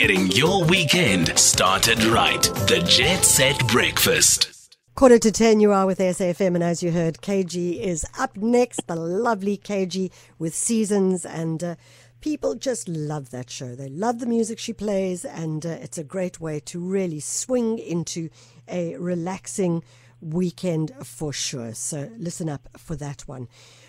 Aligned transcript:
getting 0.00 0.30
your 0.32 0.64
weekend 0.64 1.38
started 1.38 2.02
right. 2.04 2.42
The 2.42 2.82
Jet 2.88 3.22
Set 3.22 3.68
Breakfast. 3.68 4.74
Quarter 4.94 5.18
to 5.18 5.30
10, 5.30 5.60
you 5.60 5.72
are 5.72 5.84
with 5.84 5.98
SAFM, 5.98 6.54
and 6.54 6.64
as 6.64 6.82
you 6.82 6.90
heard, 6.90 7.18
KG 7.20 7.78
is 7.78 8.06
up 8.18 8.34
next. 8.34 8.86
The 8.86 8.96
lovely 8.96 9.58
KG 9.58 10.10
with 10.38 10.54
Seasons, 10.54 11.26
and 11.26 11.62
uh, 11.62 11.74
people 12.22 12.54
just 12.54 12.88
love 12.88 13.28
that 13.28 13.50
show. 13.50 13.74
They 13.74 13.90
love 13.90 14.20
the 14.20 14.26
music 14.26 14.58
she 14.58 14.72
plays, 14.72 15.26
and 15.26 15.66
uh, 15.66 15.76
it's 15.82 15.98
a 15.98 16.02
great 16.02 16.40
way 16.40 16.60
to 16.60 16.80
really 16.80 17.20
swing 17.20 17.78
into 17.78 18.30
a 18.68 18.96
relaxing 18.96 19.84
weekend 20.22 20.92
for 21.04 21.30
sure. 21.30 21.74
So 21.74 22.10
listen 22.16 22.48
up 22.48 22.70
for 22.78 22.96
that 22.96 23.28
one. 23.28 23.48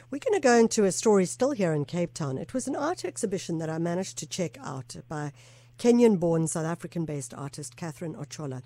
We're 0.10 0.20
going 0.20 0.34
to 0.34 0.46
go 0.46 0.58
into 0.58 0.84
a 0.84 0.92
story 0.92 1.24
still 1.26 1.52
here 1.52 1.72
in 1.72 1.86
Cape 1.86 2.14
Town. 2.14 2.38
It 2.38 2.54
was 2.54 2.68
an 2.68 2.76
art 2.76 3.06
exhibition 3.06 3.60
that 3.60 3.70
I 3.70 3.78
managed 3.78 4.18
to 4.18 4.28
check 4.28 4.58
out 4.62 4.98
by 5.08 5.32
Kenyan 5.82 6.20
born 6.20 6.46
South 6.46 6.68
African 6.68 7.06
based 7.06 7.34
artist 7.34 7.76
Catherine 7.76 8.14
Ocholla. 8.14 8.62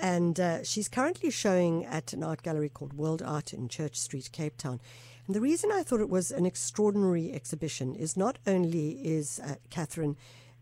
And 0.00 0.40
uh, 0.40 0.64
she's 0.64 0.88
currently 0.88 1.30
showing 1.30 1.84
at 1.84 2.14
an 2.14 2.24
art 2.24 2.42
gallery 2.42 2.70
called 2.70 2.94
World 2.94 3.20
Art 3.20 3.52
in 3.52 3.68
Church 3.68 4.00
Street, 4.00 4.30
Cape 4.32 4.56
Town. 4.56 4.80
And 5.26 5.36
the 5.36 5.42
reason 5.42 5.70
I 5.70 5.82
thought 5.82 6.00
it 6.00 6.08
was 6.08 6.30
an 6.30 6.46
extraordinary 6.46 7.30
exhibition 7.30 7.94
is 7.94 8.16
not 8.16 8.38
only 8.46 8.92
is 9.06 9.38
uh, 9.38 9.56
Catherine 9.68 10.16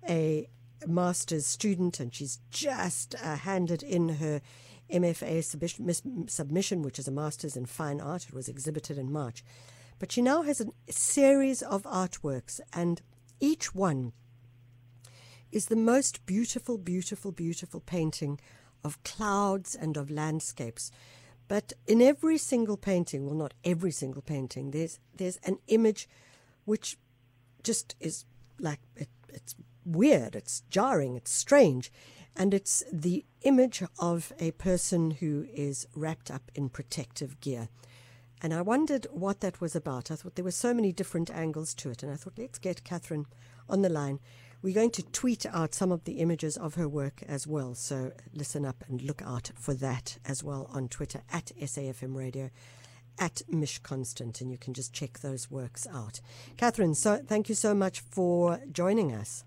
a 0.09 0.49
master's 0.85 1.47
student 1.47 2.01
and 2.01 2.13
she's 2.13 2.41
just 2.51 3.15
uh, 3.23 3.37
handed 3.37 3.85
in 3.85 4.17
her 4.17 4.41
MFA 4.91 5.45
submission, 5.45 6.27
submission, 6.27 6.83
which 6.83 6.99
is 6.99 7.07
a 7.07 7.13
master's 7.13 7.57
in 7.57 7.67
fine 7.67 8.01
art. 8.01 8.27
It 8.27 8.35
was 8.35 8.49
exhibited 8.49 8.99
in 8.99 9.13
March. 9.13 9.45
But 10.01 10.11
she 10.11 10.23
now 10.23 10.43
has 10.43 10.61
a 10.61 10.67
series 10.93 11.63
of 11.63 11.85
artworks, 11.85 12.59
and 12.73 13.01
each 13.39 13.77
one 13.77 14.13
is 15.55 15.67
the 15.67 15.77
most 15.77 16.27
beautiful, 16.27 16.77
beautiful, 16.77 17.33
beautiful 17.33 17.81
painting 17.81 18.41
of 18.83 19.03
clouds 19.05 19.75
and 19.75 19.97
of 19.97 20.11
landscapes. 20.11 20.91
But 21.47 21.73
in 21.87 22.03
every 22.03 22.39
single 22.39 22.77
painting, 22.77 23.27
well, 23.27 23.35
not 23.35 23.55
every 23.65 23.91
single 23.93 24.23
painting, 24.23 24.71
there's 24.71 24.99
there's 25.15 25.39
an 25.45 25.59
image 25.69 26.09
which 26.65 26.99
just 27.63 27.95
is 28.01 28.25
like 28.59 28.81
it, 28.97 29.09
it's 29.29 29.55
weird, 29.85 30.35
it's 30.35 30.63
jarring, 30.71 31.17
it's 31.17 31.31
strange, 31.31 31.93
and 32.35 32.53
it's 32.55 32.83
the 32.93 33.25
image 33.43 33.83
of 33.99 34.33
a 34.39 34.51
person 34.53 35.13
who 35.13 35.47
is 35.53 35.87
wrapped 35.95 36.31
up 36.31 36.51
in 36.55 36.69
protective 36.69 37.41
gear. 37.41 37.69
And 38.43 38.53
I 38.53 38.61
wondered 38.61 39.07
what 39.11 39.41
that 39.41 39.61
was 39.61 39.75
about. 39.75 40.11
I 40.11 40.17
thought 40.17 40.35
there 40.35 40.45
were 40.45 40.51
so 40.51 40.75
many 40.75 40.93
different 40.93 41.31
angles 41.31 41.73
to 41.77 41.91
it. 41.91 42.03
And 42.03 42.13
I 42.13 42.17
thought, 42.17 42.35
let's 42.37 42.59
get 42.59 42.85
Catherine 42.85 43.25
on 43.71 43.81
the 43.81 43.89
line. 43.89 44.21
We're 44.65 44.73
going 44.73 44.93
to 44.93 45.03
tweet 45.03 45.45
out 45.45 45.75
some 45.75 45.93
of 45.93 46.05
the 46.05 46.13
images 46.13 46.57
of 46.57 46.77
her 46.77 46.89
work 46.89 47.23
as 47.29 47.47
well. 47.47 47.75
So 47.75 48.13
listen 48.33 48.65
up 48.65 48.83
and 48.89 49.03
look 49.03 49.21
out 49.21 49.51
for 49.55 49.75
that 49.75 50.17
as 50.25 50.43
well 50.43 50.71
on 50.73 50.89
Twitter 50.89 51.21
at 51.31 51.53
SAFM 51.61 52.17
Radio, 52.17 52.49
at 53.19 53.43
Mish 53.47 53.79
Constant. 53.81 54.41
And 54.41 54.51
you 54.51 54.57
can 54.57 54.73
just 54.73 54.95
check 54.95 55.19
those 55.19 55.51
works 55.51 55.87
out. 55.93 56.23
Catherine, 56.57 56.95
so 56.95 57.21
thank 57.27 57.51
you 57.51 57.55
so 57.55 57.75
much 57.75 58.01
for 58.01 58.59
joining 58.73 59.13
us. 59.13 59.45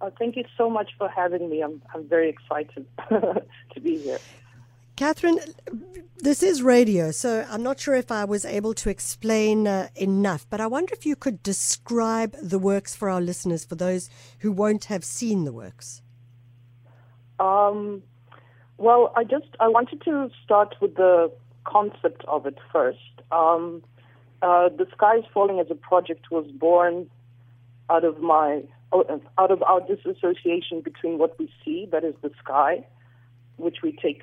Uh, 0.00 0.10
thank 0.16 0.36
you 0.36 0.44
so 0.56 0.70
much 0.70 0.92
for 0.96 1.08
having 1.08 1.50
me. 1.50 1.62
I'm, 1.62 1.82
I'm 1.92 2.06
very 2.06 2.28
excited 2.28 2.86
to 3.08 3.80
be 3.82 3.98
here. 3.98 4.18
Catherine, 4.96 5.40
this 6.18 6.40
is 6.40 6.62
radio, 6.62 7.10
so 7.10 7.44
I'm 7.50 7.64
not 7.64 7.80
sure 7.80 7.96
if 7.96 8.12
I 8.12 8.24
was 8.24 8.44
able 8.44 8.74
to 8.74 8.90
explain 8.90 9.66
uh, 9.66 9.88
enough, 9.96 10.46
but 10.48 10.60
I 10.60 10.68
wonder 10.68 10.94
if 10.94 11.04
you 11.04 11.16
could 11.16 11.42
describe 11.42 12.36
the 12.40 12.60
works 12.60 12.94
for 12.94 13.10
our 13.10 13.20
listeners, 13.20 13.64
for 13.64 13.74
those 13.74 14.08
who 14.38 14.52
won't 14.52 14.84
have 14.84 15.04
seen 15.04 15.44
the 15.44 15.52
works. 15.52 16.00
Um, 17.40 18.04
well, 18.78 19.12
I 19.16 19.24
just 19.24 19.48
I 19.58 19.66
wanted 19.66 20.00
to 20.02 20.30
start 20.44 20.76
with 20.80 20.94
the 20.94 21.32
concept 21.64 22.24
of 22.28 22.46
it 22.46 22.58
first. 22.72 22.98
Um, 23.32 23.82
uh, 24.42 24.68
the 24.68 24.86
Skies 24.92 25.24
Falling 25.32 25.58
as 25.58 25.66
a 25.70 25.74
project 25.74 26.30
was 26.30 26.46
born 26.52 27.10
out 27.90 28.04
of 28.04 28.20
my 28.20 28.62
out 28.92 29.50
of 29.50 29.60
our 29.64 29.80
disassociation 29.80 30.80
between 30.80 31.18
what 31.18 31.36
we 31.36 31.50
see, 31.64 31.88
that 31.90 32.04
is 32.04 32.14
the 32.22 32.30
sky, 32.40 32.86
which 33.56 33.78
we 33.82 33.90
take 33.90 34.22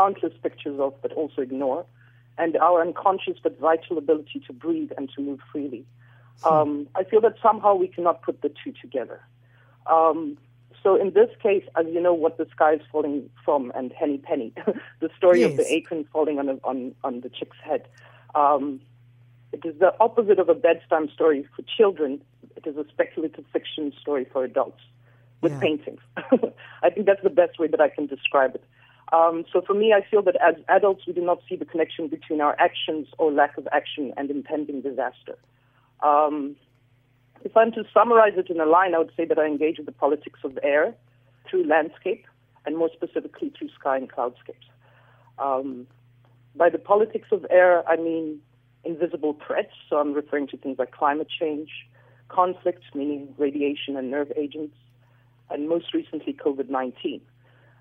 countless 0.00 0.32
pictures 0.42 0.78
of 0.80 0.94
but 1.02 1.12
also 1.12 1.42
ignore, 1.42 1.84
and 2.38 2.56
our 2.56 2.80
unconscious 2.80 3.38
but 3.42 3.58
vital 3.58 3.98
ability 3.98 4.42
to 4.46 4.52
breathe 4.52 4.90
and 4.96 5.10
to 5.14 5.20
move 5.20 5.40
freely. 5.52 5.84
Hmm. 6.42 6.52
Um, 6.52 6.88
I 6.94 7.04
feel 7.04 7.20
that 7.20 7.34
somehow 7.42 7.74
we 7.74 7.88
cannot 7.88 8.22
put 8.22 8.40
the 8.42 8.50
two 8.62 8.72
together. 8.80 9.20
Um, 9.86 10.38
so 10.82 10.96
in 10.98 11.12
this 11.12 11.28
case, 11.42 11.64
as 11.76 11.86
you 11.94 12.00
know, 12.00 12.14
what 12.14 12.38
the 12.38 12.46
sky 12.50 12.74
is 12.74 12.80
falling 12.90 13.28
from, 13.44 13.70
and 13.74 13.92
Henny 13.92 14.18
Penny, 14.18 14.52
the 15.00 15.10
story 15.16 15.40
yes. 15.40 15.50
of 15.50 15.56
the 15.58 15.72
acorn 15.72 16.06
falling 16.12 16.38
on, 16.38 16.48
a, 16.48 16.56
on 16.64 16.94
on 17.04 17.20
the 17.20 17.28
chick's 17.28 17.58
head. 17.62 17.86
Um, 18.34 18.80
it 19.52 19.62
is 19.64 19.78
the 19.78 19.92
opposite 20.00 20.38
of 20.38 20.48
a 20.48 20.54
bedtime 20.54 21.10
story 21.10 21.46
for 21.54 21.62
children. 21.76 22.22
It 22.56 22.66
is 22.66 22.76
a 22.76 22.84
speculative 22.88 23.44
fiction 23.52 23.92
story 24.00 24.24
for 24.32 24.44
adults 24.44 24.80
with 25.42 25.52
yeah. 25.52 25.60
paintings. 25.60 26.00
I 26.82 26.90
think 26.90 27.06
that's 27.06 27.22
the 27.22 27.30
best 27.42 27.58
way 27.58 27.66
that 27.66 27.80
I 27.80 27.88
can 27.88 28.06
describe 28.06 28.54
it. 28.54 28.64
Um, 29.12 29.44
so 29.52 29.60
for 29.60 29.74
me, 29.74 29.92
I 29.92 30.08
feel 30.08 30.22
that 30.22 30.36
as 30.36 30.54
adults, 30.68 31.06
we 31.06 31.12
do 31.12 31.20
not 31.20 31.40
see 31.48 31.56
the 31.56 31.64
connection 31.64 32.08
between 32.08 32.40
our 32.40 32.54
actions 32.60 33.08
or 33.18 33.32
lack 33.32 33.56
of 33.58 33.66
action 33.72 34.12
and 34.16 34.30
impending 34.30 34.82
disaster. 34.82 35.36
Um, 36.02 36.56
if 37.42 37.56
I'm 37.56 37.72
to 37.72 37.84
summarize 37.92 38.34
it 38.36 38.50
in 38.50 38.60
a 38.60 38.66
line, 38.66 38.94
I 38.94 38.98
would 38.98 39.12
say 39.16 39.24
that 39.24 39.38
I 39.38 39.46
engage 39.46 39.78
with 39.78 39.86
the 39.86 39.92
politics 39.92 40.40
of 40.44 40.58
air 40.62 40.94
through 41.48 41.66
landscape, 41.66 42.26
and 42.66 42.76
more 42.76 42.90
specifically 42.92 43.52
through 43.58 43.70
sky 43.70 43.96
and 43.96 44.10
cloudscapes. 44.10 44.66
Um, 45.38 45.86
by 46.54 46.68
the 46.68 46.78
politics 46.78 47.28
of 47.32 47.46
air, 47.50 47.88
I 47.88 47.96
mean 47.96 48.40
invisible 48.84 49.38
threats. 49.46 49.72
So 49.88 49.96
I'm 49.96 50.12
referring 50.12 50.48
to 50.48 50.56
things 50.56 50.78
like 50.78 50.92
climate 50.92 51.28
change, 51.28 51.70
conflicts, 52.28 52.86
meaning 52.94 53.34
radiation 53.38 53.96
and 53.96 54.10
nerve 54.10 54.32
agents, 54.36 54.76
and 55.50 55.68
most 55.68 55.92
recently 55.94 56.32
COVID 56.32 56.68
19. 56.68 57.20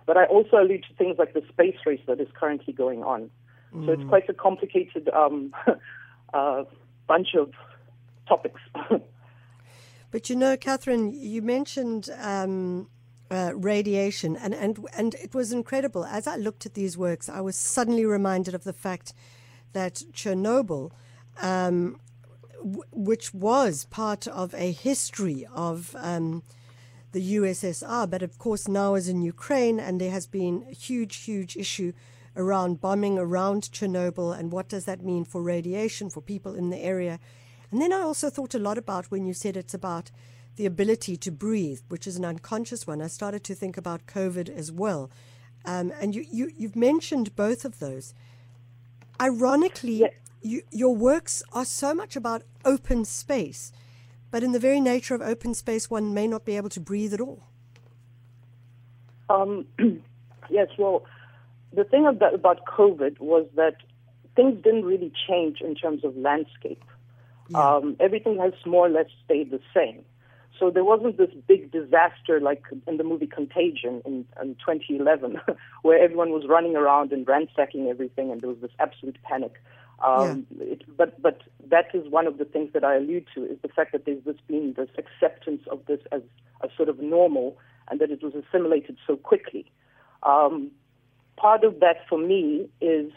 But 0.05 0.17
I 0.17 0.25
also 0.25 0.57
allude 0.57 0.85
to 0.89 0.93
things 0.95 1.17
like 1.19 1.33
the 1.33 1.43
space 1.49 1.77
race 1.85 2.01
that 2.07 2.19
is 2.19 2.27
currently 2.33 2.73
going 2.73 3.03
on. 3.03 3.29
Mm. 3.73 3.85
So 3.85 3.91
it's 3.91 4.01
mm. 4.01 4.09
quite 4.09 4.29
a 4.29 4.33
complicated 4.33 5.09
um, 5.09 5.53
uh, 6.33 6.63
bunch 7.07 7.35
of 7.35 7.51
topics. 8.27 8.61
but 10.11 10.29
you 10.29 10.35
know, 10.35 10.57
Catherine, 10.57 11.11
you 11.13 11.41
mentioned 11.41 12.09
um, 12.19 12.89
uh, 13.29 13.51
radiation, 13.55 14.35
and, 14.35 14.53
and, 14.53 14.79
and 14.95 15.15
it 15.15 15.33
was 15.35 15.51
incredible. 15.51 16.05
As 16.05 16.27
I 16.27 16.35
looked 16.35 16.65
at 16.65 16.73
these 16.73 16.97
works, 16.97 17.29
I 17.29 17.41
was 17.41 17.55
suddenly 17.55 18.05
reminded 18.05 18.53
of 18.55 18.63
the 18.63 18.73
fact 18.73 19.13
that 19.73 20.03
Chernobyl, 20.13 20.91
um, 21.41 21.99
w- 22.57 22.83
which 22.91 23.33
was 23.33 23.85
part 23.85 24.27
of 24.27 24.53
a 24.55 24.71
history 24.71 25.45
of. 25.53 25.95
Um, 25.99 26.43
the 27.11 27.35
USSR, 27.35 28.09
but 28.09 28.21
of 28.21 28.37
course 28.37 28.67
now 28.67 28.95
is 28.95 29.07
in 29.07 29.21
Ukraine, 29.21 29.79
and 29.79 29.99
there 29.99 30.11
has 30.11 30.27
been 30.27 30.65
a 30.69 30.73
huge, 30.73 31.15
huge 31.17 31.55
issue 31.57 31.93
around 32.35 32.79
bombing 32.79 33.17
around 33.17 33.63
Chernobyl 33.63 34.37
and 34.37 34.51
what 34.51 34.69
does 34.69 34.85
that 34.85 35.03
mean 35.03 35.25
for 35.25 35.41
radiation 35.41 36.09
for 36.09 36.21
people 36.21 36.55
in 36.55 36.69
the 36.69 36.77
area. 36.77 37.19
And 37.71 37.81
then 37.81 37.91
I 37.91 38.01
also 38.01 38.29
thought 38.29 38.55
a 38.55 38.59
lot 38.59 38.77
about 38.77 39.11
when 39.11 39.25
you 39.25 39.33
said 39.33 39.57
it's 39.57 39.73
about 39.73 40.11
the 40.55 40.65
ability 40.65 41.17
to 41.17 41.31
breathe, 41.31 41.79
which 41.87 42.07
is 42.07 42.17
an 42.17 42.25
unconscious 42.25 42.87
one. 42.87 43.01
I 43.01 43.07
started 43.07 43.43
to 43.45 43.55
think 43.55 43.77
about 43.77 44.07
COVID 44.07 44.49
as 44.49 44.71
well. 44.71 45.09
Um, 45.65 45.91
and 45.99 46.15
you, 46.15 46.25
you, 46.31 46.51
you've 46.57 46.75
mentioned 46.75 47.35
both 47.35 47.65
of 47.65 47.79
those. 47.79 48.13
Ironically, 49.21 50.05
you, 50.41 50.61
your 50.71 50.95
works 50.95 51.43
are 51.51 51.65
so 51.65 51.93
much 51.93 52.15
about 52.15 52.43
open 52.65 53.05
space. 53.05 53.71
But 54.31 54.43
in 54.43 54.51
the 54.51 54.59
very 54.59 54.79
nature 54.79 55.15
of 55.15 55.21
open 55.21 55.53
space, 55.53 55.89
one 55.89 56.13
may 56.13 56.27
not 56.27 56.45
be 56.45 56.55
able 56.57 56.69
to 56.69 56.79
breathe 56.79 57.13
at 57.13 57.21
all. 57.21 57.43
Um, 59.29 59.65
yes, 60.49 60.67
well, 60.77 61.05
the 61.73 61.83
thing 61.83 62.05
about, 62.05 62.33
about 62.33 62.65
COVID 62.65 63.19
was 63.19 63.47
that 63.55 63.77
things 64.35 64.61
didn't 64.63 64.85
really 64.85 65.11
change 65.27 65.61
in 65.61 65.75
terms 65.75 66.03
of 66.03 66.15
landscape. 66.15 66.83
Yeah. 67.49 67.75
Um, 67.75 67.95
everything 67.99 68.37
has 68.37 68.53
more 68.65 68.85
or 68.85 68.89
less 68.89 69.07
stayed 69.25 69.51
the 69.51 69.59
same. 69.73 70.03
So 70.59 70.69
there 70.69 70.83
wasn't 70.83 71.17
this 71.17 71.29
big 71.47 71.71
disaster 71.71 72.41
like 72.41 72.63
in 72.85 72.97
the 72.97 73.03
movie 73.03 73.27
Contagion 73.27 74.01
in, 74.05 74.25
in 74.41 74.55
2011, 74.55 75.39
where 75.83 76.03
everyone 76.03 76.31
was 76.31 76.43
running 76.47 76.75
around 76.75 77.13
and 77.13 77.27
ransacking 77.27 77.87
everything, 77.87 78.29
and 78.31 78.41
there 78.41 78.49
was 78.49 78.59
this 78.59 78.71
absolute 78.77 79.17
panic. 79.23 79.53
Um, 80.01 80.47
yeah. 80.57 80.73
it, 80.73 80.83
but 80.97 81.21
but 81.21 81.41
that 81.67 81.87
is 81.93 82.09
one 82.09 82.27
of 82.27 82.37
the 82.37 82.45
things 82.45 82.71
that 82.73 82.83
I 82.83 82.95
allude 82.95 83.27
to 83.35 83.43
is 83.43 83.57
the 83.61 83.67
fact 83.67 83.91
that 83.91 84.05
there's 84.05 84.23
this 84.23 84.37
been 84.47 84.73
this 84.77 84.89
acceptance 84.97 85.63
of 85.69 85.85
this 85.87 85.99
as 86.11 86.21
a 86.61 86.69
sort 86.75 86.89
of 86.89 86.99
normal, 86.99 87.57
and 87.89 87.99
that 87.99 88.09
it 88.11 88.23
was 88.23 88.33
assimilated 88.35 88.97
so 89.05 89.15
quickly. 89.17 89.65
Um, 90.23 90.71
part 91.37 91.63
of 91.63 91.79
that 91.79 91.97
for 92.07 92.17
me 92.17 92.69
is 92.81 93.11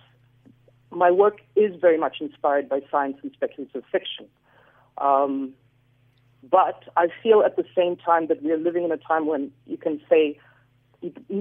my 0.91 1.11
work 1.11 1.41
is 1.57 1.75
very 1.81 1.99
much 1.99 2.17
inspired 2.21 2.69
by 2.69 2.81
science 2.91 3.19
and 3.23 3.33
speculative 3.33 3.85
fiction. 3.91 4.27
Um, 4.99 5.55
But 6.51 6.83
I 6.97 7.07
feel 7.23 7.43
at 7.43 7.55
the 7.55 7.65
same 7.79 7.95
time 7.97 8.27
that 8.27 8.43
we 8.43 8.51
are 8.51 8.59
living 8.59 8.85
in 8.85 8.91
a 8.91 8.97
time 8.97 9.27
when 9.27 9.53
you 9.67 9.77
can 9.77 10.01
say, 10.11 10.39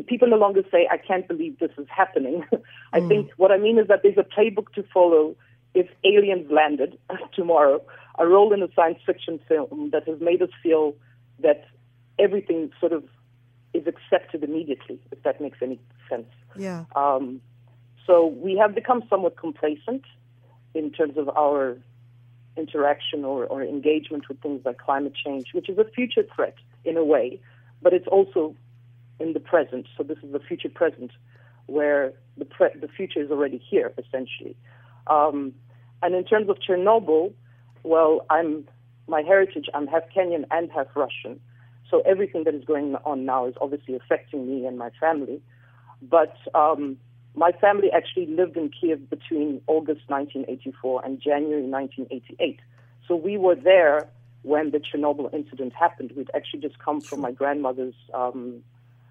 people 0.08 0.28
no 0.28 0.38
longer 0.38 0.62
say, 0.72 0.88
I 0.92 0.98
can't 0.98 1.28
believe 1.28 1.60
this 1.60 1.72
is 1.78 1.88
happening. 1.90 2.44
I 2.94 3.00
mm. 3.00 3.08
think 3.08 3.32
what 3.38 3.52
I 3.52 3.58
mean 3.58 3.78
is 3.78 3.88
that 3.88 4.02
there's 4.04 4.18
a 4.18 4.24
playbook 4.24 4.74
to 4.74 4.84
follow 4.94 5.36
if 5.74 5.88
aliens 6.04 6.52
landed 6.52 6.98
tomorrow, 7.34 7.82
a 8.20 8.28
role 8.28 8.54
in 8.54 8.62
a 8.62 8.68
science 8.76 9.00
fiction 9.06 9.40
film 9.48 9.90
that 9.92 10.08
has 10.08 10.20
made 10.20 10.42
us 10.42 10.50
feel 10.62 10.96
that 11.40 11.66
everything 12.20 12.72
sort 12.80 12.92
of 12.92 13.04
is 13.74 13.84
accepted 13.88 14.44
immediately, 14.44 15.00
if 15.12 15.24
that 15.24 15.40
makes 15.40 15.60
any 15.62 15.80
sense. 16.10 16.28
Yeah. 16.58 16.86
Um, 16.96 17.42
so 18.06 18.28
we 18.28 18.58
have 18.58 18.76
become 18.76 19.04
somewhat 19.10 19.38
complacent 19.38 20.04
in 20.74 20.92
terms 20.92 21.18
of 21.18 21.30
our 21.30 21.78
interaction 22.58 23.24
or, 23.24 23.46
or 23.46 23.64
engagement 23.64 24.28
with 24.28 24.42
things 24.42 24.62
like 24.66 24.78
climate 24.78 25.14
change, 25.16 25.54
which 25.54 25.70
is 25.70 25.78
a 25.78 25.86
future 25.86 26.24
threat 26.36 26.56
in 26.84 26.98
a 26.98 27.04
way, 27.04 27.40
but 27.82 27.94
it's 27.94 28.08
also 28.08 28.56
in 29.22 29.34
the 29.34 29.40
present. 29.40 29.88
So 29.98 30.04
this 30.04 30.18
is 30.24 30.32
the 30.32 30.40
future 30.40 30.70
present, 30.70 31.12
where 31.68 32.14
the 32.38 32.46
pre- 32.46 32.80
the 32.80 32.88
future 32.88 33.22
is 33.22 33.32
already 33.32 33.58
here 33.58 33.94
essentially. 33.98 34.56
Um, 35.08 35.54
and 36.04 36.16
in 36.16 36.24
terms 36.24 36.50
of 36.50 36.58
Chernobyl, 36.58 37.34
well, 37.84 38.26
I'm 38.30 38.68
my 39.08 39.22
heritage. 39.22 39.68
I'm 39.74 39.88
half 39.88 40.04
Kenyan 40.16 40.46
and 40.52 40.72
half 40.72 40.88
Russian, 40.96 41.40
so 41.90 42.02
everything 42.06 42.44
that 42.46 42.56
is 42.56 42.64
going 42.64 42.96
on 43.06 43.26
now 43.26 43.46
is 43.46 43.56
obviously 43.62 43.96
affecting 43.96 44.48
me 44.48 44.66
and 44.66 44.78
my 44.78 44.90
family. 45.00 45.42
But 46.02 46.36
um, 46.56 46.98
my 47.36 47.52
family 47.52 47.90
actually 47.92 48.28
lived 48.28 48.58
in 48.58 48.70
Kiev 48.70 49.10
between 49.10 49.62
August 49.68 50.02
1984 50.08 51.06
and 51.06 51.22
January 51.22 51.64
1988. 51.64 52.60
So 53.08 53.16
we 53.16 53.38
were 53.38 53.56
there 53.56 54.10
when 54.44 54.72
the 54.72 54.80
Chernobyl 54.80 55.34
incident 55.34 55.74
happened. 55.74 56.14
We'd 56.16 56.32
actually 56.36 56.62
just 56.62 56.80
come 56.80 57.02
from 57.02 57.22
my 57.22 57.32
grandmother's, 57.32 57.94
um, 58.14 58.64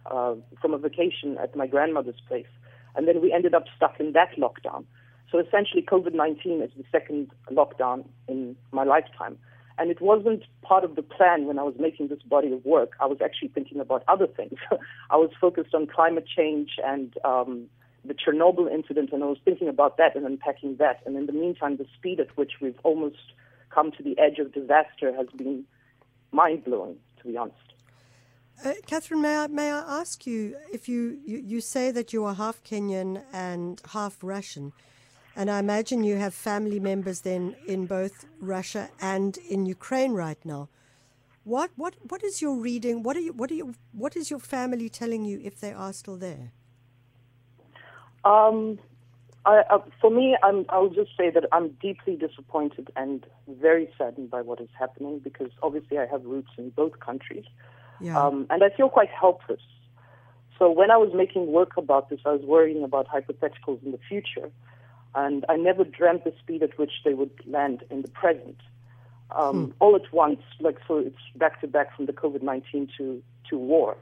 uh, 0.06 0.34
from 0.60 0.74
a 0.74 0.78
vacation 0.78 1.36
at 1.42 1.54
my 1.56 1.66
grandmother's 1.66 2.20
place. 2.26 2.46
And 2.94 3.06
then 3.06 3.20
we 3.20 3.32
ended 3.32 3.54
up 3.54 3.64
stuck 3.76 4.00
in 4.00 4.12
that 4.12 4.30
lockdown. 4.36 4.84
So 5.30 5.38
essentially, 5.38 5.82
COVID 5.82 6.14
19 6.14 6.62
is 6.62 6.70
the 6.76 6.84
second 6.90 7.30
lockdown 7.50 8.04
in 8.28 8.56
my 8.72 8.84
lifetime. 8.84 9.38
And 9.78 9.90
it 9.90 10.00
wasn't 10.00 10.42
part 10.62 10.84
of 10.84 10.96
the 10.96 11.02
plan 11.02 11.46
when 11.46 11.58
I 11.58 11.62
was 11.62 11.74
making 11.78 12.08
this 12.08 12.20
body 12.22 12.52
of 12.52 12.64
work. 12.64 12.92
I 13.00 13.06
was 13.06 13.18
actually 13.24 13.48
thinking 13.48 13.80
about 13.80 14.02
other 14.08 14.26
things. 14.26 14.58
I 15.10 15.16
was 15.16 15.30
focused 15.40 15.74
on 15.74 15.86
climate 15.86 16.26
change 16.26 16.72
and 16.84 17.14
um, 17.24 17.66
the 18.04 18.14
Chernobyl 18.14 18.70
incident, 18.70 19.10
and 19.12 19.22
I 19.22 19.26
was 19.26 19.38
thinking 19.44 19.68
about 19.68 19.96
that 19.96 20.16
and 20.16 20.26
unpacking 20.26 20.76
that. 20.76 21.00
And 21.06 21.16
in 21.16 21.26
the 21.26 21.32
meantime, 21.32 21.76
the 21.76 21.86
speed 21.96 22.20
at 22.20 22.36
which 22.36 22.52
we've 22.60 22.78
almost 22.82 23.32
come 23.70 23.90
to 23.92 24.02
the 24.02 24.18
edge 24.18 24.38
of 24.38 24.52
disaster 24.52 25.14
has 25.14 25.28
been 25.36 25.64
mind 26.32 26.64
blowing, 26.64 26.96
to 27.18 27.28
be 27.28 27.36
honest. 27.36 27.56
Uh, 28.62 28.74
Catherine, 28.86 29.22
may 29.22 29.38
I, 29.38 29.46
may 29.46 29.72
I 29.72 29.78
ask 30.00 30.26
you 30.26 30.54
if 30.70 30.86
you, 30.86 31.18
you, 31.24 31.38
you 31.38 31.60
say 31.62 31.90
that 31.92 32.12
you 32.12 32.24
are 32.24 32.34
half 32.34 32.62
Kenyan 32.62 33.22
and 33.32 33.80
half 33.92 34.18
Russian, 34.22 34.74
and 35.34 35.50
I 35.50 35.60
imagine 35.60 36.04
you 36.04 36.16
have 36.16 36.34
family 36.34 36.78
members 36.78 37.22
then 37.22 37.56
in 37.66 37.86
both 37.86 38.26
Russia 38.38 38.90
and 39.00 39.38
in 39.38 39.64
Ukraine 39.64 40.12
right 40.12 40.44
now. 40.44 40.68
What 41.44 41.70
what 41.76 41.94
what 42.08 42.22
is 42.22 42.42
your 42.42 42.54
reading? 42.56 43.02
What 43.02 43.16
are 43.16 43.20
you 43.20 43.32
what 43.32 43.50
are 43.50 43.54
you 43.54 43.72
what 43.92 44.14
is 44.14 44.30
your 44.30 44.40
family 44.40 44.90
telling 44.90 45.24
you 45.24 45.40
if 45.42 45.58
they 45.58 45.72
are 45.72 45.94
still 45.94 46.18
there? 46.18 46.52
Um, 48.26 48.78
I, 49.46 49.60
uh, 49.70 49.78
for 50.02 50.10
me, 50.10 50.36
I'm, 50.42 50.66
I'll 50.68 50.90
just 50.90 51.16
say 51.16 51.30
that 51.30 51.44
I'm 51.50 51.70
deeply 51.80 52.14
disappointed 52.16 52.90
and 52.94 53.24
very 53.48 53.88
saddened 53.96 54.30
by 54.30 54.42
what 54.42 54.60
is 54.60 54.68
happening 54.78 55.18
because 55.18 55.50
obviously 55.62 55.96
I 55.96 56.04
have 56.04 56.26
roots 56.26 56.50
in 56.58 56.68
both 56.70 57.00
countries. 57.00 57.46
Yeah. 58.00 58.20
Um, 58.20 58.46
and 58.50 58.62
I 58.64 58.70
feel 58.70 58.88
quite 58.88 59.10
helpless. 59.10 59.60
So 60.58 60.70
when 60.70 60.90
I 60.90 60.96
was 60.96 61.10
making 61.14 61.46
work 61.52 61.76
about 61.76 62.10
this, 62.10 62.20
I 62.26 62.32
was 62.32 62.42
worrying 62.42 62.84
about 62.84 63.08
hypotheticals 63.08 63.82
in 63.84 63.92
the 63.92 64.00
future. 64.08 64.50
And 65.14 65.44
I 65.48 65.56
never 65.56 65.84
dreamt 65.84 66.24
the 66.24 66.32
speed 66.38 66.62
at 66.62 66.78
which 66.78 66.92
they 67.04 67.14
would 67.14 67.32
land 67.46 67.82
in 67.90 68.02
the 68.02 68.08
present. 68.08 68.60
Um, 69.32 69.66
hmm. 69.66 69.70
All 69.78 69.96
at 69.96 70.12
once, 70.12 70.40
like 70.60 70.78
so 70.86 70.98
it's 70.98 71.16
back 71.36 71.60
to 71.60 71.68
back 71.68 71.94
from 71.96 72.06
the 72.06 72.12
COVID 72.12 72.42
19 72.42 72.88
to, 72.98 73.22
to 73.48 73.58
war. 73.58 73.96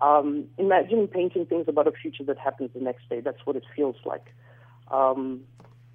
Um, 0.00 0.46
imagine 0.58 1.08
painting 1.08 1.44
things 1.44 1.66
about 1.68 1.86
a 1.86 1.92
future 1.92 2.24
that 2.24 2.38
happens 2.38 2.70
the 2.74 2.80
next 2.80 3.08
day. 3.08 3.20
That's 3.20 3.44
what 3.44 3.56
it 3.56 3.64
feels 3.76 3.96
like. 4.04 4.32
Um, 4.90 5.40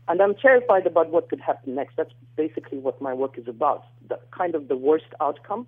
and 0.07 0.21
I'm 0.21 0.35
terrified 0.35 0.85
about 0.85 1.09
what 1.09 1.29
could 1.29 1.41
happen 1.41 1.75
next. 1.75 1.95
That's 1.97 2.11
basically 2.35 2.77
what 2.77 3.01
my 3.01 3.13
work 3.13 3.37
is 3.37 3.47
about. 3.47 3.85
The 4.07 4.19
kind 4.31 4.53
of 4.53 4.67
the 4.67 4.77
worst 4.77 5.05
outcome, 5.19 5.65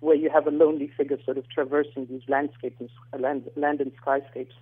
where 0.00 0.16
you 0.16 0.30
have 0.30 0.46
a 0.46 0.50
lonely 0.50 0.90
figure 0.96 1.18
sort 1.24 1.38
of 1.38 1.48
traversing 1.48 2.06
these 2.06 2.22
landscapes, 2.28 2.80
land, 3.18 3.50
land 3.56 3.80
and 3.80 3.92
skyscapes. 3.96 4.52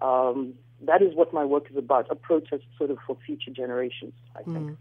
Um, 0.00 0.54
that 0.82 1.02
is 1.02 1.14
what 1.14 1.32
my 1.32 1.44
work 1.44 1.70
is 1.70 1.76
about. 1.76 2.06
A 2.10 2.14
protest 2.14 2.64
sort 2.78 2.90
of 2.90 2.98
for 3.06 3.16
future 3.26 3.50
generations. 3.50 4.14
I 4.34 4.42
think. 4.42 4.70
Mm. 4.70 4.76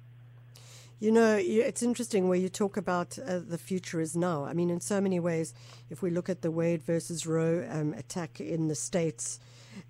You 1.01 1.13
know, 1.13 1.37
it's 1.39 1.81
interesting 1.81 2.27
where 2.27 2.37
you 2.37 2.49
talk 2.49 2.75
about 2.75 3.17
uh, 3.19 3.39
the 3.39 3.57
future 3.57 4.01
is 4.01 4.17
now. 4.17 4.43
I 4.43 4.51
mean, 4.51 4.69
in 4.69 4.81
so 4.81 4.99
many 4.99 5.17
ways, 5.17 5.53
if 5.89 6.01
we 6.01 6.09
look 6.09 6.27
at 6.27 6.41
the 6.41 6.51
Wade 6.51 6.83
versus 6.83 7.25
Roe 7.25 7.65
um, 7.71 7.93
attack 7.93 8.41
in 8.41 8.67
the 8.67 8.75
States 8.75 9.39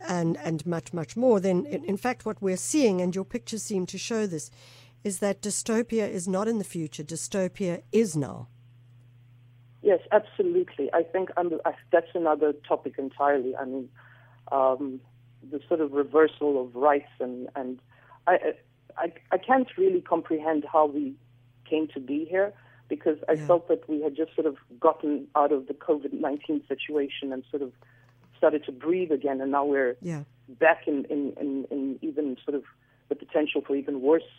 and, 0.07 0.37
and 0.37 0.63
much, 0.67 0.93
much 0.93 1.17
more, 1.17 1.39
then 1.39 1.65
in, 1.65 1.83
in 1.83 1.97
fact, 1.97 2.27
what 2.27 2.39
we're 2.43 2.57
seeing, 2.57 3.01
and 3.01 3.15
your 3.15 3.25
pictures 3.25 3.63
seem 3.63 3.87
to 3.87 3.97
show 3.97 4.27
this, 4.27 4.51
is 5.03 5.17
that 5.17 5.41
dystopia 5.41 6.07
is 6.07 6.27
not 6.27 6.47
in 6.47 6.59
the 6.59 6.63
future. 6.63 7.03
Dystopia 7.03 7.81
is 7.91 8.15
now. 8.15 8.47
Yes, 9.89 10.01
absolutely. 10.11 10.91
I 10.93 11.01
think 11.01 11.29
that's 11.91 12.13
another 12.13 12.53
topic 12.67 12.99
entirely. 12.99 13.55
I 13.55 13.65
mean, 13.65 13.89
um, 14.51 15.01
the 15.49 15.59
sort 15.67 15.81
of 15.81 15.93
reversal 15.93 16.61
of 16.61 16.75
rights 16.75 17.09
and, 17.19 17.49
and 17.55 17.79
I, 18.27 18.53
I, 18.95 19.11
I 19.31 19.37
can't 19.39 19.67
really 19.79 20.01
comprehend 20.01 20.63
how 20.71 20.85
we 20.85 21.15
came 21.67 21.87
to 21.95 21.99
be 21.99 22.27
here 22.29 22.53
because 22.87 23.17
I 23.27 23.31
yeah. 23.31 23.47
felt 23.47 23.67
that 23.69 23.89
we 23.89 24.03
had 24.03 24.15
just 24.15 24.35
sort 24.35 24.45
of 24.45 24.57
gotten 24.79 25.25
out 25.35 25.51
of 25.51 25.65
the 25.65 25.73
COVID 25.73 26.13
19 26.13 26.61
situation 26.67 27.33
and 27.33 27.43
sort 27.49 27.63
of 27.63 27.71
started 28.37 28.63
to 28.65 28.71
breathe 28.71 29.11
again. 29.11 29.41
And 29.41 29.51
now 29.51 29.65
we're 29.65 29.97
yeah. 30.03 30.21
back 30.47 30.83
in, 30.85 31.05
in, 31.05 31.33
in, 31.41 31.65
in 31.71 31.99
even 32.03 32.37
sort 32.45 32.53
of 32.53 32.63
the 33.07 33.15
potential 33.15 33.63
for 33.65 33.75
even 33.75 34.01
worse 34.01 34.29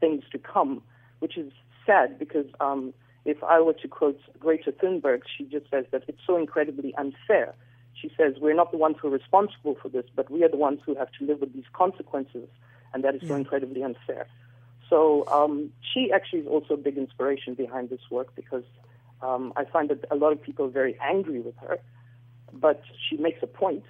things 0.00 0.24
to 0.32 0.38
come, 0.38 0.80
which 1.18 1.36
is 1.36 1.52
sad 1.84 2.18
because 2.18 2.46
um, 2.60 2.94
if 3.30 3.42
I 3.44 3.60
were 3.60 3.72
to 3.74 3.88
quote 3.88 4.20
Greta 4.38 4.72
Thunberg, 4.72 5.22
she 5.36 5.44
just 5.44 5.70
says 5.70 5.84
that 5.92 6.04
it's 6.08 6.20
so 6.26 6.36
incredibly 6.36 6.94
unfair. 6.96 7.54
She 7.94 8.10
says, 8.16 8.34
We're 8.40 8.54
not 8.54 8.70
the 8.70 8.78
ones 8.78 8.96
who 9.00 9.08
are 9.08 9.12
responsible 9.12 9.76
for 9.80 9.88
this, 9.88 10.06
but 10.14 10.30
we 10.30 10.44
are 10.44 10.48
the 10.48 10.56
ones 10.56 10.80
who 10.84 10.94
have 10.96 11.10
to 11.18 11.24
live 11.24 11.40
with 11.40 11.52
these 11.52 11.70
consequences 11.72 12.48
and 12.92 13.04
that 13.04 13.14
is 13.14 13.22
yeah. 13.22 13.28
so 13.28 13.34
incredibly 13.36 13.82
unfair. 13.82 14.26
So 14.88 15.24
um, 15.28 15.70
she 15.80 16.10
actually 16.12 16.40
is 16.40 16.46
also 16.46 16.74
a 16.74 16.76
big 16.76 16.98
inspiration 16.98 17.54
behind 17.54 17.90
this 17.90 18.00
work 18.10 18.34
because 18.34 18.64
um, 19.22 19.52
I 19.56 19.64
find 19.64 19.88
that 19.90 20.04
a 20.10 20.16
lot 20.16 20.32
of 20.32 20.42
people 20.42 20.66
are 20.66 20.70
very 20.70 20.98
angry 21.00 21.40
with 21.40 21.56
her, 21.58 21.78
but 22.52 22.82
she 23.08 23.16
makes 23.16 23.42
a 23.42 23.46
point, 23.46 23.84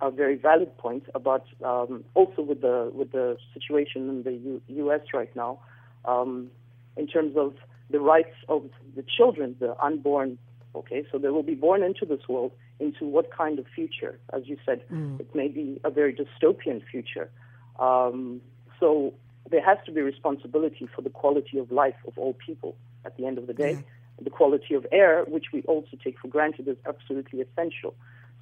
a 0.00 0.10
very 0.10 0.36
valid 0.36 0.76
point 0.78 1.04
about 1.14 1.44
um, 1.62 2.04
also 2.14 2.42
with 2.42 2.62
the 2.62 2.90
with 2.94 3.12
the 3.12 3.36
situation 3.52 4.08
in 4.08 4.22
the 4.22 4.32
U- 4.32 4.62
U.S. 4.68 5.00
right 5.12 5.34
now, 5.36 5.58
um, 6.06 6.50
in 6.96 7.06
terms 7.06 7.36
of 7.36 7.54
the 7.90 8.00
rights 8.00 8.34
of 8.48 8.64
the 8.96 9.02
children, 9.02 9.56
the 9.58 9.74
unborn. 9.82 10.38
Okay, 10.74 11.04
so 11.10 11.18
they 11.18 11.28
will 11.28 11.42
be 11.42 11.54
born 11.54 11.82
into 11.82 12.04
this 12.04 12.28
world 12.28 12.52
into 12.80 13.04
what 13.04 13.30
kind 13.36 13.58
of 13.58 13.66
future? 13.74 14.18
As 14.32 14.46
you 14.46 14.56
said, 14.64 14.82
mm. 14.88 15.18
it 15.20 15.34
may 15.34 15.48
be 15.48 15.80
a 15.84 15.90
very 15.90 16.14
dystopian 16.14 16.82
future. 16.90 17.30
Um, 17.78 18.40
so 18.78 19.14
there 19.50 19.64
has 19.64 19.78
to 19.86 19.92
be 19.92 20.00
responsibility 20.00 20.88
for 20.94 21.02
the 21.02 21.10
quality 21.10 21.58
of 21.58 21.72
life 21.72 21.96
of 22.06 22.16
all 22.16 22.34
people 22.34 22.76
at 23.04 23.16
the 23.16 23.26
end 23.26 23.38
of 23.38 23.46
the 23.46 23.54
day. 23.54 23.72
Yeah. 23.72 23.80
The 24.22 24.30
quality 24.30 24.74
of 24.74 24.86
air, 24.90 25.24
which 25.24 25.46
we 25.52 25.62
also 25.62 25.96
take 26.02 26.18
for 26.18 26.28
granted, 26.28 26.66
is 26.68 26.76
absolutely 26.86 27.40
essential. 27.40 27.94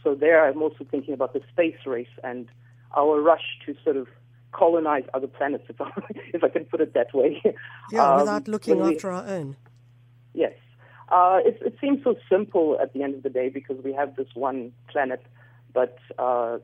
So 0.03 0.15
there, 0.15 0.47
I'm 0.47 0.62
also 0.62 0.85
thinking 0.91 1.15
about 1.15 1.33
the 1.33 1.43
space 1.53 1.76
race 1.87 2.15
and 2.25 2.49
our 2.97 3.21
rush 3.21 3.59
to 3.67 3.75
sort 3.85 3.97
of 3.97 4.09
colonize 4.57 5.05
other 5.15 5.27
planets, 5.27 5.65
if 5.69 5.81
I, 5.81 5.91
if 6.35 6.43
I 6.43 6.49
can 6.49 6.65
put 6.65 6.81
it 6.81 6.95
that 6.95 7.15
way. 7.15 7.43
Yeah, 7.93 8.13
um, 8.13 8.21
without 8.21 8.49
looking 8.49 8.81
after 8.81 9.11
our 9.11 9.27
own. 9.27 9.57
Yes. 10.35 10.55
Uh, 11.09 11.39
it, 11.45 11.59
it, 11.65 11.77
seems 11.81 12.03
so 12.03 12.17
simple 12.29 12.77
at 12.83 12.93
the 12.93 13.03
end 13.03 13.15
of 13.15 13.23
the 13.23 13.31
day 13.31 13.49
because 13.49 13.77
we 13.85 13.93
have 13.93 14.17
this 14.17 14.27
one 14.35 14.73
planet, 14.89 15.23
but 15.73 15.99
uh, 16.19 16.59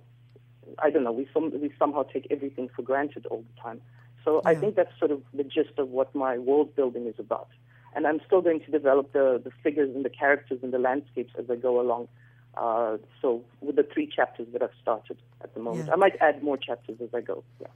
I 0.81 0.91
don't 0.91 1.05
know, 1.05 1.13
we, 1.13 1.29
some, 1.33 1.53
we 1.61 1.71
somehow 1.79 2.03
take 2.03 2.27
everything 2.31 2.69
for 2.75 2.83
granted 2.83 3.27
all 3.27 3.45
the 3.55 3.61
time. 3.63 3.81
So 4.25 4.41
yeah. 4.45 4.51
I 4.51 4.55
think 4.57 4.75
that's 4.75 4.97
sort 4.99 5.13
of 5.13 5.23
the 5.33 5.45
gist 5.45 5.79
of 5.79 5.91
what 5.91 6.13
my 6.15 6.39
world 6.39 6.75
building 6.75 7.07
is 7.07 7.15
about. 7.19 7.49
And 7.95 8.07
I'm 8.07 8.21
still 8.27 8.41
going 8.41 8.61
to 8.61 8.71
develop 8.71 9.13
the, 9.13 9.41
the 9.43 9.53
figures 9.63 9.95
and 9.95 10.05
the 10.05 10.11
characters 10.11 10.59
and 10.63 10.73
the 10.73 10.79
landscapes 10.79 11.33
as 11.39 11.45
I 11.51 11.57
go 11.57 11.81
along. 11.81 12.09
Uh, 12.57 12.99
so 13.21 13.43
with 13.61 13.77
the 13.77 13.87
three 13.95 14.07
chapters 14.07 14.47
that 14.53 14.63
I've 14.63 14.71
started 14.81 15.19
at 15.43 15.55
the 15.55 15.61
moment, 15.61 15.87
yeah. 15.87 15.95
I 15.95 15.97
might 15.97 16.17
add 16.21 16.43
more 16.43 16.57
chapters 16.57 16.99
as 17.03 17.09
I 17.15 17.21
go. 17.21 17.45
Yeah. 17.61 17.69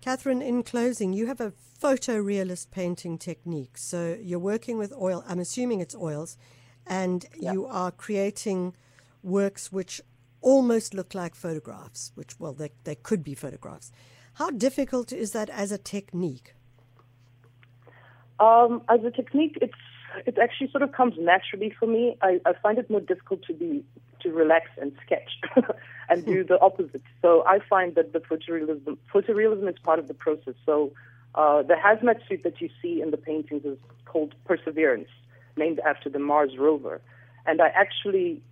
Catherine, 0.00 0.42
in 0.42 0.62
closing, 0.62 1.12
you 1.12 1.26
have 1.26 1.40
a 1.40 1.52
photorealist 1.80 2.70
painting 2.70 3.18
technique. 3.18 3.76
So 3.76 4.16
you're 4.20 4.38
working 4.38 4.78
with 4.78 4.92
oil, 4.92 5.24
I'm 5.26 5.40
assuming 5.40 5.80
it's 5.80 5.94
oils, 5.94 6.36
and 6.86 7.26
Yeah. 7.36 7.52
you 7.52 7.66
are 7.66 7.90
creating 7.90 8.74
works 9.22 9.72
which 9.72 10.00
almost 10.40 10.94
look 10.94 11.14
like 11.14 11.34
photographs, 11.34 12.12
which, 12.14 12.38
well, 12.38 12.52
they, 12.52 12.70
they 12.84 12.94
could 12.94 13.24
be 13.24 13.34
photographs. 13.34 13.90
How 14.34 14.50
difficult 14.50 15.12
is 15.12 15.32
that 15.32 15.50
as 15.50 15.72
a 15.72 15.78
technique? 15.78 16.54
Um, 18.38 18.82
as 18.88 19.02
a 19.02 19.10
technique, 19.10 19.58
it's 19.60 19.72
it 20.24 20.38
actually 20.38 20.70
sort 20.70 20.82
of 20.82 20.92
comes 20.92 21.14
naturally 21.18 21.70
for 21.78 21.86
me. 21.86 22.16
I, 22.22 22.40
I 22.46 22.52
find 22.62 22.78
it 22.78 22.88
more 22.88 23.00
difficult 23.00 23.42
to 23.44 23.52
be 23.52 23.84
to 24.26 24.32
relax 24.32 24.70
and 24.80 24.92
sketch 25.04 25.30
and 26.08 26.26
do 26.26 26.44
the 26.52 26.58
opposite. 26.60 27.02
So 27.22 27.44
I 27.46 27.60
find 27.70 27.94
that 27.94 28.12
the 28.12 28.20
photorealism 28.20 28.98
photorealism 29.12 29.68
is 29.68 29.78
part 29.82 29.98
of 29.98 30.08
the 30.08 30.14
process. 30.14 30.54
So 30.64 30.92
uh, 31.34 31.62
the 31.62 31.74
hazmat 31.74 32.26
suit 32.28 32.42
that 32.44 32.60
you 32.60 32.68
see 32.82 33.00
in 33.00 33.10
the 33.10 33.16
paintings 33.16 33.64
is 33.64 33.78
called 34.04 34.34
Perseverance, 34.44 35.08
named 35.56 35.80
after 35.80 36.08
the 36.10 36.18
Mars 36.18 36.52
rover, 36.58 37.00
and 37.46 37.60
I 37.60 37.68
actually 37.68 38.42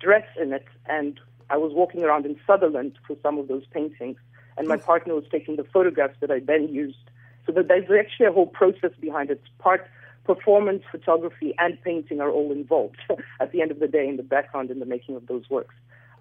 dress 0.00 0.26
in 0.40 0.52
it. 0.52 0.66
And 0.86 1.18
I 1.48 1.56
was 1.56 1.72
walking 1.72 2.02
around 2.02 2.26
in 2.26 2.36
Sutherland 2.46 2.98
for 3.06 3.16
some 3.22 3.38
of 3.38 3.48
those 3.48 3.64
paintings, 3.70 4.18
and 4.58 4.68
my 4.68 4.76
partner 4.76 5.14
was 5.14 5.24
taking 5.30 5.56
the 5.56 5.64
photographs 5.64 6.16
that 6.20 6.30
I 6.30 6.40
then 6.40 6.68
used. 6.68 6.98
So 7.46 7.52
that 7.52 7.68
there's 7.68 7.84
actually 7.84 8.26
a 8.26 8.32
whole 8.32 8.48
process 8.48 8.90
behind 9.00 9.30
it. 9.30 9.40
It's 9.40 9.52
part 9.60 9.88
performance, 10.26 10.82
photography, 10.90 11.54
and 11.58 11.80
painting 11.82 12.20
are 12.20 12.30
all 12.30 12.52
involved 12.52 12.98
at 13.40 13.52
the 13.52 13.62
end 13.62 13.70
of 13.70 13.78
the 13.78 13.88
day 13.88 14.08
in 14.08 14.16
the 14.16 14.22
background 14.22 14.70
in 14.70 14.80
the 14.80 14.86
making 14.86 15.16
of 15.16 15.26
those 15.26 15.48
works. 15.48 15.74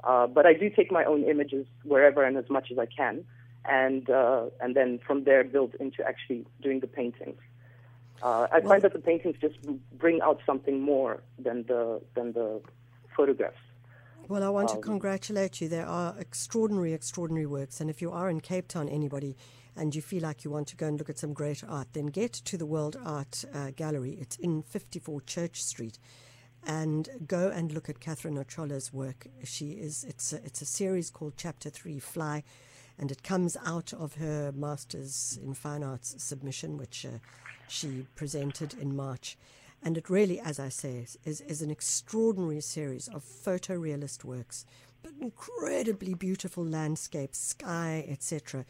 Uh, 0.03 0.27
but 0.27 0.45
I 0.45 0.53
do 0.53 0.69
take 0.69 0.91
my 0.91 1.03
own 1.03 1.23
images 1.23 1.65
wherever 1.83 2.23
and 2.23 2.37
as 2.37 2.49
much 2.49 2.71
as 2.71 2.77
I 2.77 2.85
can, 2.85 3.25
and 3.67 4.07
uh, 4.09 4.45
and 4.61 4.75
then 4.75 4.99
from 5.05 5.23
there 5.23 5.43
build 5.43 5.75
into 5.79 6.07
actually 6.07 6.45
doing 6.61 6.79
the 6.79 6.87
paintings. 6.87 7.39
Uh, 8.21 8.47
I 8.51 8.61
find 8.61 8.81
that 8.83 8.93
the 8.93 8.99
paintings 8.99 9.35
just 9.41 9.57
bring 9.97 10.21
out 10.21 10.39
something 10.45 10.79
more 10.81 11.23
than 11.39 11.65
the 11.67 12.01
than 12.13 12.33
the 12.33 12.61
photographs. 13.17 13.64
Well, 14.27 14.43
I 14.43 14.49
want 14.49 14.69
to 14.69 14.77
congratulate 14.77 15.61
you. 15.61 15.67
There 15.67 15.85
are 15.85 16.15
extraordinary, 16.17 16.93
extraordinary 16.93 17.45
works. 17.45 17.79
And 17.79 17.91
if 17.91 18.01
you 18.01 18.11
are 18.11 18.27
in 18.27 18.39
Cape 18.41 18.67
Town, 18.67 18.89
anybody, 18.89 19.37
and 19.75 19.93
you 19.93 20.01
feel 20.01 20.23
like 20.23 20.43
you 20.43 20.49
want 20.49 20.67
to 20.69 20.75
go 20.75 20.87
and 20.87 20.97
look 20.97 21.11
at 21.11 21.19
some 21.19 21.31
great 21.31 21.63
art, 21.63 21.89
then 21.93 22.07
get 22.07 22.33
to 22.33 22.57
the 22.57 22.65
World 22.65 22.97
Art 23.05 23.45
uh, 23.53 23.69
Gallery. 23.75 24.17
It's 24.19 24.35
in 24.37 24.63
54 24.63 25.21
Church 25.21 25.63
Street. 25.63 25.99
And 26.65 27.07
go 27.27 27.49
and 27.49 27.71
look 27.71 27.87
at 27.87 27.99
Catherine 27.99 28.39
Ocholla's 28.39 28.91
work. 28.91 29.27
She 29.43 29.73
is, 29.73 30.03
it's 30.03 30.33
a, 30.33 30.37
it's 30.37 30.63
a 30.63 30.65
series 30.65 31.11
called 31.11 31.33
Chapter 31.37 31.69
3 31.69 31.99
Fly, 31.99 32.43
and 32.97 33.11
it 33.11 33.21
comes 33.21 33.55
out 33.63 33.93
of 33.93 34.15
her 34.15 34.51
Masters 34.55 35.37
in 35.43 35.53
Fine 35.53 35.83
Arts 35.83 36.15
submission, 36.17 36.77
which 36.77 37.05
uh, 37.05 37.19
she 37.67 38.07
presented 38.15 38.73
in 38.73 38.95
March. 38.95 39.37
And 39.85 39.99
it 39.99 40.09
really, 40.09 40.39
as 40.39 40.59
I 40.59 40.69
say, 40.69 41.05
is, 41.23 41.41
is, 41.41 41.61
an 41.61 41.69
extraordinary 41.69 42.59
series 42.59 43.07
of 43.07 43.23
photorealist 43.23 44.23
works, 44.23 44.65
but 45.03 45.11
incredibly 45.21 46.15
beautiful 46.15 46.65
landscapes, 46.65 47.37
sky, 47.37 48.03
etc. 48.09 48.65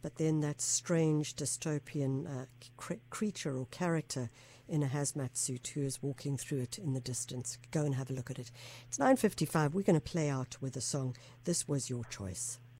But 0.00 0.16
then 0.16 0.40
that 0.40 0.62
strange 0.62 1.36
dystopian 1.36 2.26
uh, 2.26 2.46
cr- 2.78 2.94
creature 3.10 3.54
or 3.58 3.66
character 3.66 4.30
in 4.66 4.82
a 4.82 4.86
hazmat 4.86 5.36
suit 5.36 5.72
who 5.74 5.82
is 5.82 6.02
walking 6.02 6.38
through 6.38 6.60
it 6.60 6.78
in 6.78 6.94
the 6.94 7.00
distance. 7.00 7.58
Go 7.70 7.82
and 7.82 7.94
have 7.96 8.08
a 8.08 8.14
look 8.14 8.30
at 8.30 8.38
it. 8.38 8.50
It's 8.88 8.96
9.55. 8.96 9.74
We're 9.74 9.82
going 9.82 10.00
to 10.00 10.00
play 10.00 10.30
out 10.30 10.56
with 10.62 10.76
a 10.76 10.80
song. 10.80 11.14
This 11.44 11.68
was 11.68 11.90
your 11.90 12.04
choice. 12.04 12.58